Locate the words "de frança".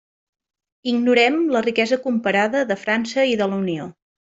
2.73-3.29